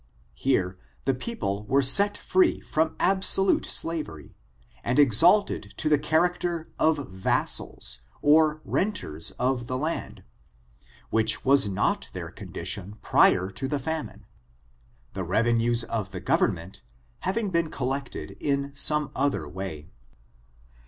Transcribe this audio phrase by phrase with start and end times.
[0.33, 4.35] Hero the people were set free from absolute slavery,
[4.83, 10.23] and exalt ed to the character of v(issals, or renters of the land,
[11.11, 14.25] which was not their condition prior to the famine—
[15.13, 16.81] the revenues of the government
[17.19, 19.91] having been collected in some other way.